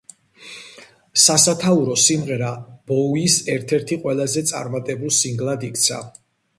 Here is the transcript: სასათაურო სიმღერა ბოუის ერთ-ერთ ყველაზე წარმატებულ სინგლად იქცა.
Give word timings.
სასათაურო 1.23 1.99
სიმღერა 2.05 2.49
ბოუის 2.93 3.39
ერთ-ერთ 3.59 3.97
ყველაზე 4.03 4.47
წარმატებულ 4.53 5.19
სინგლად 5.23 5.73
იქცა. 5.73 6.07